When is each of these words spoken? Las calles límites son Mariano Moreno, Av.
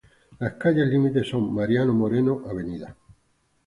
Las 0.39 0.53
calles 0.53 0.87
límites 0.89 1.29
son 1.29 1.53
Mariano 1.53 1.93
Moreno, 1.93 2.41
Av. 2.49 2.57